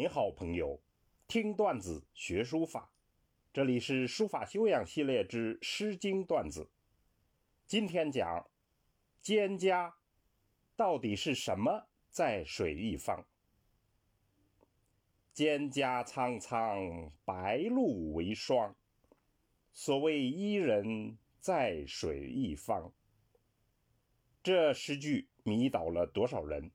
[0.00, 0.80] 您好，朋友，
[1.28, 2.90] 听段子学书法，
[3.52, 6.70] 这里是书法修养系列之《诗经》段子。
[7.66, 8.48] 今天讲
[9.22, 9.92] “蒹葭”，
[10.74, 13.26] 到底是什么在水一方
[15.36, 18.74] ？“蒹葭苍苍，白露为霜。
[19.74, 22.90] 所谓伊人，在水一方。”
[24.42, 26.70] 这诗句迷倒了多少人？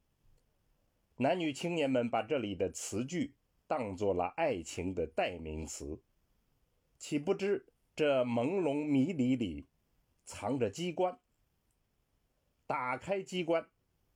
[1.17, 3.33] 男女青年们把这里的词句
[3.67, 5.97] 当做了爱情的代名词，
[6.97, 7.65] 岂不知
[7.95, 9.65] 这朦胧迷离里
[10.25, 11.17] 藏着机关。
[12.67, 13.65] 打开机关，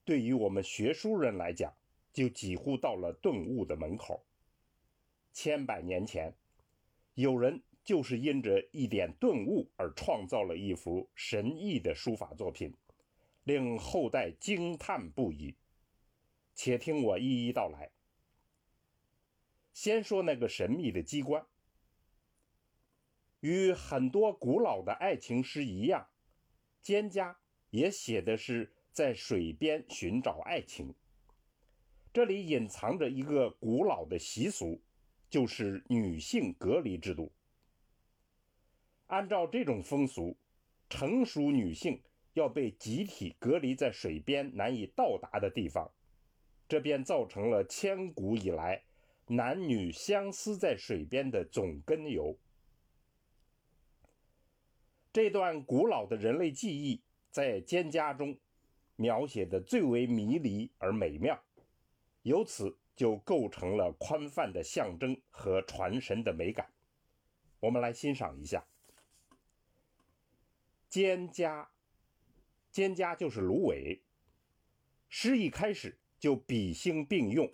[0.03, 1.73] 对于我们学书人来讲，
[2.11, 4.25] 就几乎到了顿悟的门口。
[5.31, 6.33] 千百年前，
[7.13, 12.73] 有人就是因着一点顿悟而创造了一幅神异的书法作品，
[13.45, 15.55] 令后代惊叹不已。
[16.61, 17.89] 且听我一一道来。
[19.71, 21.47] 先说那个神秘的机关，
[23.39, 26.09] 与很多古老的爱情诗一样，
[26.83, 27.33] 蒹葭
[27.69, 30.93] 也写的是在水边寻找爱情。
[32.11, 34.81] 这里隐藏着一个古老的习俗，
[35.29, 37.31] 就是女性隔离制度。
[39.07, 40.35] 按照这种风俗，
[40.89, 45.89] 成熟女性要被集体隔离在水边难以到达的地方。
[46.69, 48.83] 这便造成了千古以来
[49.25, 52.37] 男女相思在水边的总根由。
[55.11, 58.37] 这段古老的人类记忆在《蒹葭》中
[58.95, 61.43] 描写的最为迷离而美妙，
[62.21, 66.71] 由此就构成了宽泛的象征和传神的美感。
[67.59, 68.63] 我们来欣赏一下
[70.93, 71.65] 《蒹葭》，
[72.71, 74.03] 蒹葭就是芦苇。
[75.09, 75.97] 诗一开始。
[76.19, 77.49] 就比兴并用，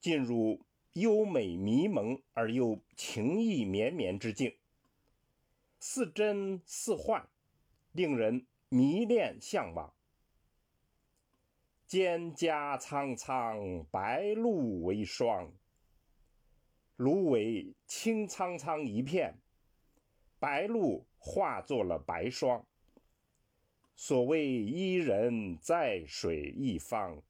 [0.00, 0.60] 进入
[0.92, 4.54] 优美迷蒙而又情意绵绵之境，
[5.80, 7.26] 似真似幻，
[7.92, 9.92] 令人迷恋向往。
[11.88, 15.52] 蒹葭苍苍，白露为霜。
[16.96, 19.38] 芦苇青苍苍一片，
[20.38, 22.64] 白露化作了白霜。
[23.96, 27.22] 所谓伊人，在水一方。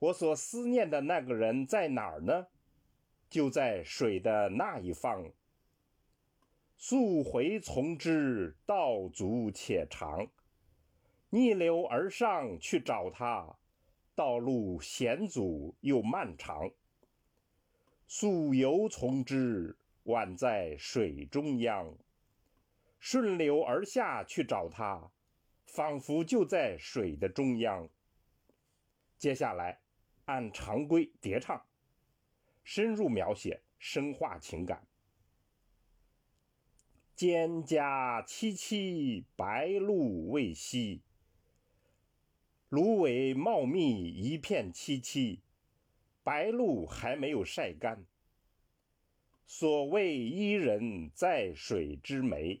[0.00, 2.46] 我所思念的那个人在哪儿呢？
[3.28, 5.32] 就在水的那一方。
[6.76, 10.26] 溯洄从之，道阻且长；
[11.30, 13.58] 逆流而上去找他，
[14.14, 16.70] 道路险阻又漫长。
[18.06, 21.98] 溯游从之，宛在水中央；
[23.00, 25.10] 顺流而下去找他，
[25.66, 27.88] 仿佛就在水的中央。
[29.18, 29.80] 接下来。
[30.28, 31.64] 按常规叠唱，
[32.62, 34.86] 深入描写，深化情感。
[37.16, 41.00] 蒹葭萋萋，白露未晞。
[42.68, 45.40] 芦苇茂密一片萋萋，
[46.22, 48.04] 白露还没有晒干。
[49.46, 52.60] 所谓伊人，在水之湄。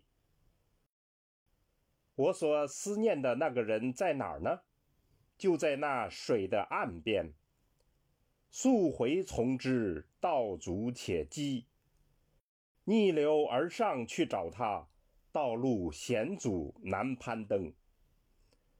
[2.14, 4.62] 我所思念的那个人在哪儿呢？
[5.36, 7.34] 就在那水的岸边。
[8.50, 11.66] 溯洄从之，道阻且跻；
[12.84, 14.88] 逆流而上去找他，
[15.30, 17.72] 道路险阻难攀登。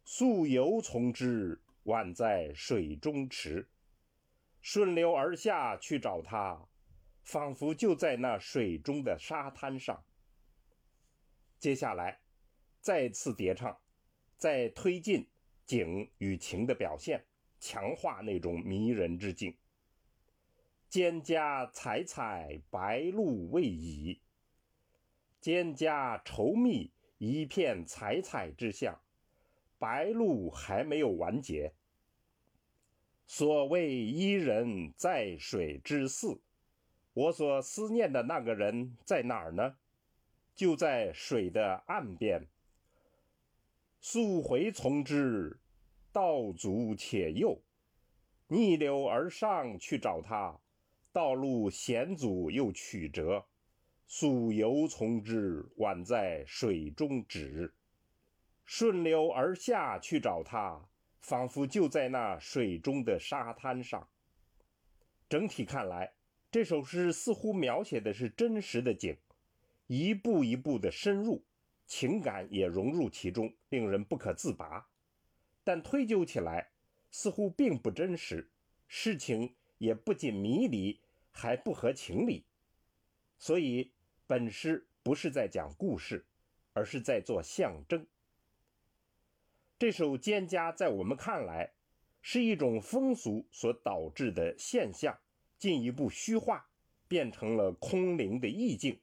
[0.04, 3.68] 溯游从之，宛在水中池；
[4.62, 6.66] 顺流而下去找他，
[7.22, 10.02] 仿佛就在那水中的沙滩上。
[11.58, 12.20] 接下来，
[12.80, 13.78] 再次叠唱，
[14.38, 15.28] 再推进
[15.66, 17.26] 景与情的表现。
[17.58, 19.56] 强化那种迷人之境。
[20.90, 24.20] 蒹葭采采，白露未已。
[25.42, 28.98] 蒹葭稠密一片采采之象，
[29.78, 31.72] 白露还没有完结。
[33.26, 36.40] 所谓伊人，在水之涘。
[37.12, 39.76] 我所思念的那个人在哪儿呢？
[40.54, 42.48] 就在水的岸边。
[44.00, 45.58] 溯洄从之。
[46.18, 47.62] 道阻且右，
[48.48, 50.58] 逆流而上去找他，
[51.12, 53.46] 道路险阻又曲折。
[54.08, 57.72] 溯游从之，宛在水中止；
[58.64, 60.88] 顺流而下去找他，
[61.20, 64.08] 仿佛就在那水中的沙滩上。
[65.28, 66.14] 整体看来，
[66.50, 69.16] 这首诗似乎描写的是真实的景，
[69.86, 71.44] 一步一步的深入，
[71.86, 74.84] 情感也融入其中，令人不可自拔。
[75.68, 76.70] 但推究起来，
[77.10, 78.48] 似乎并不真实，
[78.86, 80.98] 事情也不仅迷离，
[81.30, 82.46] 还不合情理。
[83.36, 83.92] 所以
[84.26, 86.24] 本诗不是在讲故事，
[86.72, 88.06] 而是在做象征。
[89.78, 91.74] 这首《蒹葭》在我们看来
[92.22, 95.18] 是一种风俗所导致的现象，
[95.58, 96.66] 进一步虚化，
[97.06, 98.98] 变成了空灵的意境。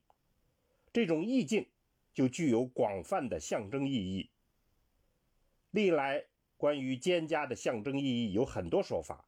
[0.91, 1.67] 这种意境
[2.11, 4.31] 就具有广泛的象征意义。
[5.69, 6.25] 历来
[6.57, 9.27] 关于蒹葭的象征意义有很多说法，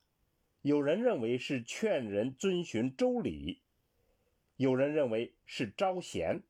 [0.62, 3.62] 有人认为是劝人遵循周礼，
[4.56, 6.42] 有人认为是招贤，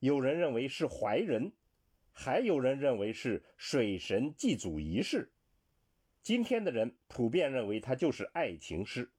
[0.00, 1.52] 有人认为是怀人。
[2.14, 5.32] 还有人认为是水神祭祖仪式，
[6.22, 9.10] 今天的人普遍认为它就是爱情诗。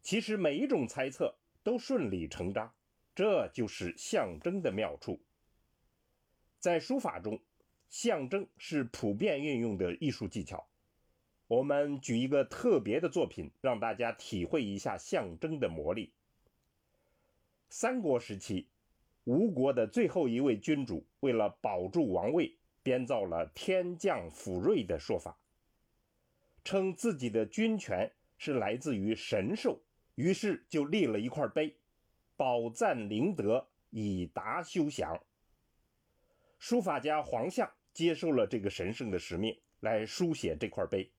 [0.00, 2.72] 其实每一种猜测都顺理成章，
[3.12, 5.20] 这就是象征的妙处。
[6.60, 7.42] 在书法中，
[7.88, 10.66] 象征是普遍运用的艺术技巧。
[11.46, 16.12] 我们举一个特别的作品，让大家体会一下象征的魔力。
[17.68, 18.68] 三国时期。
[19.24, 25.38] 吴国的最后一位君主为了保住王位，编造了“天降福瑞”的说法，
[26.64, 29.82] 称自己的军权是来自于神兽，
[30.14, 31.76] 于是就立了一块碑，
[32.38, 35.22] 保赞灵德，以达休祥。
[36.58, 41.10] 书法家黄象接受了这个神圣的使命，来书写这块碑。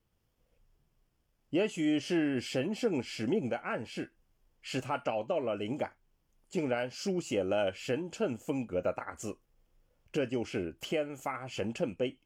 [1.50, 4.14] 也许是神圣使命的暗示，
[4.62, 5.94] 使他找到了灵感。
[6.48, 9.38] 竟然书写了神称风格的大字，
[10.10, 12.18] 这就是天发神谶碑。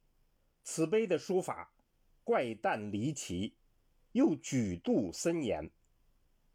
[0.63, 1.75] 此碑的书法
[2.23, 3.57] 怪诞离奇，
[4.13, 5.69] 又举度森严。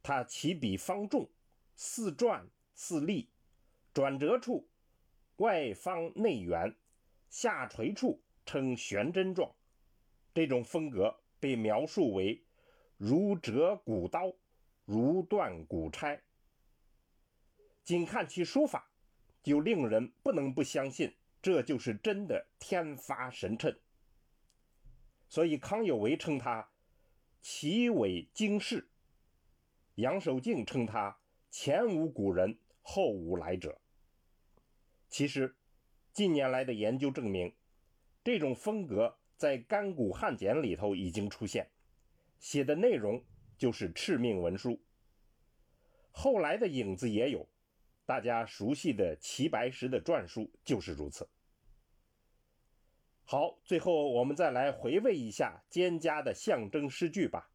[0.02, 1.30] 它起笔方重，
[1.75, 3.28] 似篆似隶，
[3.94, 4.69] 转折处
[5.36, 6.74] 外方内圆，
[7.30, 9.56] 下垂处呈悬针状。
[10.34, 12.44] 这种风格被描述为
[12.98, 14.34] 如折骨刀，
[14.86, 16.22] 如断骨钗。
[17.84, 18.92] 仅看其书法，
[19.42, 23.78] 就令人不能不相信，这就是真的天发神谶。
[25.28, 26.70] 所以康有为称他
[27.42, 28.90] 奇伟惊世，
[29.96, 33.80] 杨守敬称他前无古人，后无来者。
[35.10, 35.56] 其实，
[36.12, 37.54] 近年来的研究证明，
[38.24, 41.68] 这种风格在干古汉简里头已经出现，
[42.40, 43.24] 写的内容
[43.58, 44.80] 就是敕命文书。
[46.12, 47.48] 后来的影子也有。
[48.06, 51.30] 大家熟悉的齐白石的篆书就是如此。
[53.24, 57.52] 好，最后我们再来回味一下蒹葭的象征诗句吧。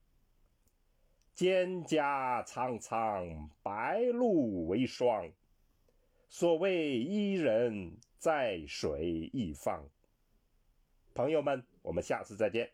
[1.35, 5.29] 蒹葭苍苍，白露为霜。
[6.29, 9.87] 所谓伊人，在水一方。
[11.13, 12.71] 朋友们，我们下次再见。